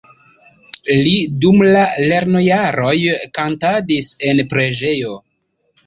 [1.07, 1.13] Li
[1.43, 2.97] dum la lernojaroj
[3.39, 5.19] kantadis en preĝejo.